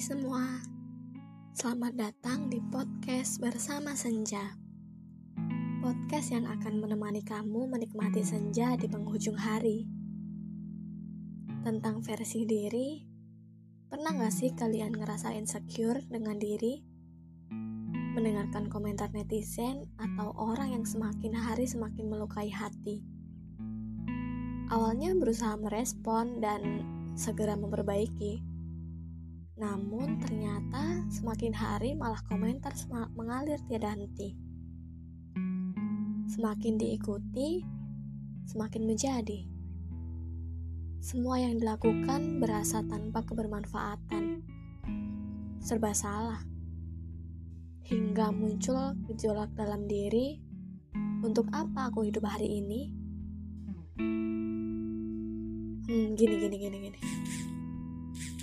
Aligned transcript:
Semua, 0.00 0.64
selamat 1.52 1.92
datang 1.92 2.48
di 2.48 2.56
podcast 2.72 3.36
bersama 3.36 3.92
Senja. 3.92 4.56
Podcast 5.84 6.32
yang 6.32 6.48
akan 6.48 6.80
menemani 6.80 7.20
kamu 7.20 7.68
menikmati 7.68 8.24
senja 8.24 8.80
di 8.80 8.88
penghujung 8.88 9.36
hari. 9.36 9.84
Tentang 11.60 12.00
versi 12.00 12.48
diri, 12.48 13.04
pernah 13.92 14.16
gak 14.16 14.32
sih 14.32 14.56
kalian 14.56 14.96
ngerasa 14.96 15.36
insecure 15.36 16.00
dengan 16.08 16.40
diri? 16.40 16.80
Mendengarkan 18.16 18.72
komentar 18.72 19.12
netizen 19.12 19.84
atau 20.00 20.32
orang 20.32 20.80
yang 20.80 20.88
semakin 20.88 21.36
hari 21.36 21.68
semakin 21.68 22.08
melukai 22.08 22.48
hati. 22.48 23.04
Awalnya 24.72 25.12
berusaha 25.12 25.60
merespon 25.60 26.40
dan 26.40 26.88
segera 27.20 27.52
memperbaiki 27.52 28.49
namun 29.60 30.16
ternyata 30.24 31.04
semakin 31.12 31.52
hari 31.52 31.92
malah 31.92 32.24
komentar 32.24 32.72
mengalir 33.12 33.60
tiada 33.68 33.92
henti. 33.92 34.32
Semakin 36.32 36.80
diikuti, 36.80 37.60
semakin 38.48 38.88
menjadi. 38.88 39.44
Semua 41.04 41.44
yang 41.44 41.60
dilakukan 41.60 42.40
berasa 42.40 42.80
tanpa 42.88 43.20
kebermanfaatan. 43.20 44.40
Serba 45.60 45.92
salah. 45.92 46.40
Hingga 47.84 48.32
muncul 48.32 48.96
gejolak 49.12 49.52
dalam 49.52 49.84
diri, 49.84 50.40
untuk 51.20 51.52
apa 51.52 51.92
aku 51.92 52.08
hidup 52.08 52.24
hari 52.24 52.64
ini? 52.64 52.80
Hmm, 55.84 56.16
gini, 56.16 56.34
gini, 56.40 56.56
gini, 56.56 56.76
gini. 56.88 56.98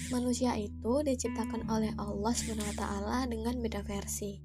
Manusia 0.08 0.56
itu 0.56 1.04
diciptakan 1.04 1.68
oleh 1.68 1.92
Allah 2.00 2.32
SWT 2.32 2.80
dengan 3.28 3.60
beda 3.60 3.84
versi. 3.84 4.40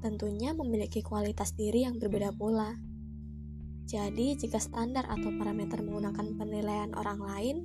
Tentunya 0.00 0.56
memiliki 0.56 1.04
kualitas 1.04 1.52
diri 1.52 1.84
yang 1.84 2.00
berbeda 2.00 2.32
pula. 2.32 2.72
Jadi, 3.84 4.40
jika 4.40 4.56
standar 4.56 5.04
atau 5.04 5.36
parameter 5.36 5.84
menggunakan 5.84 6.32
penilaian 6.40 6.96
orang 6.96 7.20
lain, 7.20 7.56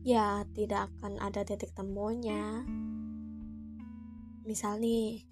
ya 0.00 0.48
tidak 0.56 0.88
akan 0.96 1.20
ada 1.20 1.44
titik 1.44 1.76
temunya. 1.76 2.64
Misal 4.48 4.80
nih, 4.80 5.28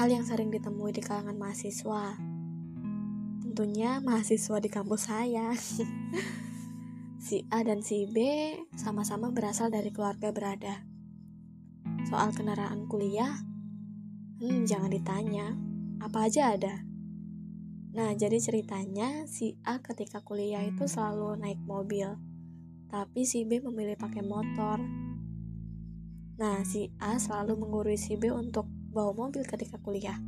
hal 0.00 0.08
yang 0.08 0.24
sering 0.24 0.48
ditemui 0.48 0.96
di 0.96 1.04
kalangan 1.04 1.36
mahasiswa. 1.36 2.16
Tentunya 3.44 4.00
mahasiswa 4.00 4.56
di 4.56 4.70
kampus 4.72 5.02
saya. 5.04 5.52
Si 7.22 7.46
A 7.54 7.62
dan 7.62 7.86
si 7.86 8.02
B 8.10 8.18
sama-sama 8.74 9.30
berasal 9.30 9.70
dari 9.70 9.94
keluarga 9.94 10.34
berada. 10.34 10.82
Soal 12.10 12.34
kendaraan 12.34 12.90
kuliah, 12.90 13.38
hmm, 14.42 14.66
jangan 14.66 14.90
ditanya, 14.90 15.54
apa 16.02 16.26
aja 16.26 16.58
ada. 16.58 16.82
Nah, 17.94 18.10
jadi 18.18 18.42
ceritanya 18.42 19.30
si 19.30 19.54
A 19.62 19.78
ketika 19.78 20.18
kuliah 20.26 20.66
itu 20.66 20.90
selalu 20.90 21.38
naik 21.38 21.62
mobil, 21.62 22.10
tapi 22.90 23.22
si 23.22 23.46
B 23.46 23.62
memilih 23.62 23.94
pakai 23.94 24.26
motor. 24.26 24.82
Nah, 26.42 26.66
si 26.66 26.90
A 26.98 27.22
selalu 27.22 27.54
mengurui 27.54 27.94
si 27.94 28.18
B 28.18 28.34
untuk 28.34 28.66
bawa 28.66 29.14
mobil 29.14 29.46
ketika 29.46 29.78
kuliah. 29.78 30.18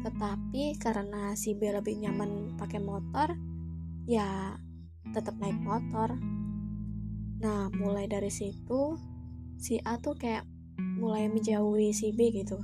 Tetapi 0.00 0.80
karena 0.80 1.36
si 1.36 1.52
B 1.52 1.68
lebih 1.68 2.00
nyaman 2.00 2.56
pakai 2.56 2.80
motor, 2.80 3.36
ya 4.08 4.56
tetap 5.14 5.36
naik 5.38 5.58
motor. 5.60 6.16
Nah, 7.42 7.68
mulai 7.76 8.08
dari 8.08 8.32
situ 8.32 8.96
si 9.60 9.80
A 9.84 10.00
tuh 10.00 10.16
kayak 10.16 10.44
mulai 10.98 11.28
menjauhi 11.28 11.92
si 11.92 12.12
B 12.12 12.32
gitu. 12.32 12.60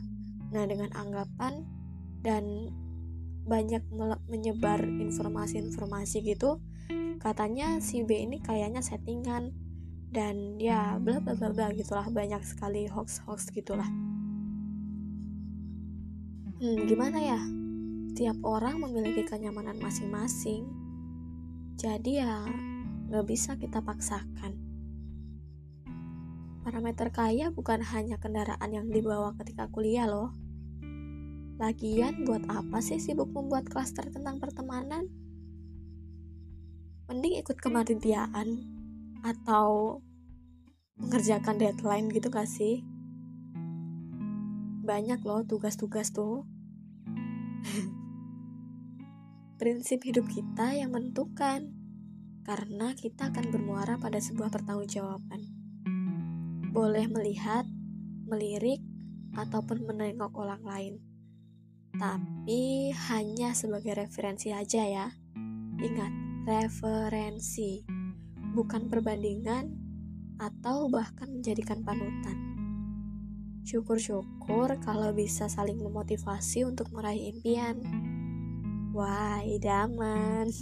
Nah, 0.53 0.65
dengan 0.69 0.93
anggapan 0.97 1.65
dan 2.25 2.71
banyak 3.43 3.83
menyebar 4.31 4.81
informasi-informasi 4.83 6.23
gitu, 6.23 6.63
katanya 7.19 7.83
si 7.83 8.07
B 8.07 8.23
ini 8.23 8.39
kayaknya 8.39 8.81
settingan 8.81 9.51
dan 10.13 10.61
ya 10.61 11.01
bla 11.01 11.19
bla 11.25 11.33
bla 11.33 11.49
bla 11.51 11.73
gitulah 11.73 12.05
banyak 12.13 12.45
sekali 12.45 12.85
hoax-hoax 12.87 13.49
gitulah. 13.51 13.89
Hmm, 16.63 16.87
gimana 16.87 17.19
ya? 17.19 17.41
Tiap 18.13 18.39
orang 18.45 18.79
memiliki 18.79 19.27
kenyamanan 19.27 19.81
masing-masing 19.83 20.82
jadi 21.77 22.11
ya 22.25 22.35
gak 23.13 23.27
bisa 23.29 23.57
kita 23.61 23.85
paksakan. 23.85 24.57
Parameter 26.63 27.11
kaya 27.11 27.51
bukan 27.51 27.83
hanya 27.83 28.17
kendaraan 28.23 28.71
yang 28.71 28.87
dibawa 28.89 29.35
ketika 29.35 29.67
kuliah 29.67 30.07
loh. 30.07 30.31
Lagian 31.59 32.23
buat 32.23 32.47
apa 32.47 32.79
sih 32.79 33.03
sibuk 33.03 33.31
membuat 33.35 33.67
klaster 33.67 34.07
tentang 34.09 34.39
pertemanan? 34.39 35.11
Mending 37.11 37.43
ikut 37.43 37.59
kemanitiaan 37.59 38.63
atau 39.27 39.99
mengerjakan 40.97 41.59
deadline 41.59 42.09
gitu 42.15 42.31
gak 42.31 42.47
sih? 42.47 42.87
Banyak 44.83 45.23
loh 45.27 45.43
tugas-tugas 45.43 46.15
tuh. 46.15 46.47
Prinsip 49.57 50.05
hidup 50.05 50.29
kita 50.29 50.77
yang 50.77 50.93
menentukan, 50.93 51.73
karena 52.43 52.93
kita 52.99 53.31
akan 53.31 53.55
bermuara 53.55 53.99
pada 53.99 54.19
sebuah 54.19 54.51
pertanggungjawaban. 54.51 55.41
Boleh 56.73 57.07
melihat, 57.09 57.69
melirik, 58.27 58.81
ataupun 59.33 59.89
menengok 59.89 60.33
orang 60.37 60.63
lain, 60.65 60.95
tapi 61.97 62.93
hanya 63.13 63.57
sebagai 63.57 63.97
referensi 63.97 64.53
aja 64.53 64.85
ya. 64.85 65.07
Ingat, 65.81 66.13
referensi, 66.45 67.81
bukan 68.53 68.93
perbandingan 68.93 69.73
atau 70.37 70.91
bahkan 70.93 71.31
menjadikan 71.33 71.81
panutan. 71.81 72.37
Syukur-syukur 73.63 74.83
kalau 74.83 75.15
bisa 75.15 75.47
saling 75.47 75.79
memotivasi 75.79 76.67
untuk 76.67 76.91
meraih 76.91 77.31
impian. 77.31 77.79
Wah, 78.93 79.41
idaman. 79.41 80.53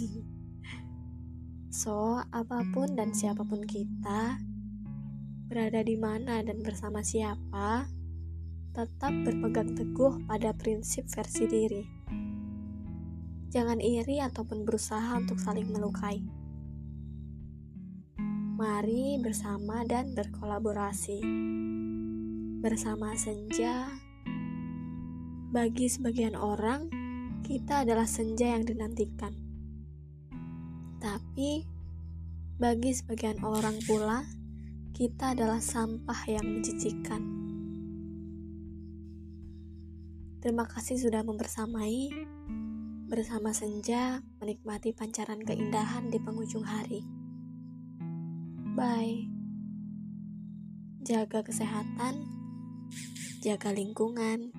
So, 1.71 2.19
apa 2.35 2.67
pun 2.75 2.99
dan 2.99 3.15
siapa 3.15 3.47
pun 3.47 3.63
kita, 3.63 4.43
berada 5.47 5.79
di 5.79 5.95
mana 5.95 6.43
dan 6.43 6.59
bersama 6.59 6.99
siapa, 6.99 7.87
tetap 8.75 9.15
berpegang 9.23 9.71
teguh 9.79 10.19
pada 10.27 10.51
prinsip 10.51 11.07
versi 11.07 11.47
diri. 11.47 11.83
Jangan 13.55 13.79
iri 13.79 14.19
ataupun 14.19 14.67
berusaha 14.67 15.15
untuk 15.15 15.39
saling 15.39 15.71
melukai. 15.71 16.19
Mari 18.59 19.23
bersama 19.23 19.87
dan 19.87 20.11
berkolaborasi. 20.11 21.23
Bersama 22.59 23.15
senja, 23.15 23.87
bagi 25.55 25.87
sebagian 25.87 26.35
orang, 26.35 27.00
kita 27.41 27.83
adalah 27.83 28.05
senja 28.05 28.53
yang 28.53 28.63
dinantikan. 28.63 29.33
Tapi, 31.01 31.65
bagi 32.61 32.93
sebagian 32.93 33.41
orang 33.41 33.81
pula, 33.89 34.21
kita 34.93 35.33
adalah 35.33 35.57
sampah 35.57 36.21
yang 36.29 36.45
menjijikan. 36.45 37.41
Terima 40.41 40.65
kasih 40.65 40.97
sudah 40.97 41.21
membersamai 41.21 42.13
bersama 43.09 43.53
senja 43.53 44.25
menikmati 44.41 44.93
pancaran 44.93 45.41
keindahan 45.41 46.09
di 46.09 46.17
penghujung 46.17 46.65
hari. 46.65 47.05
Bye. 48.73 49.27
Jaga 51.01 51.43
kesehatan, 51.45 52.25
jaga 53.41 53.73
lingkungan, 53.73 54.53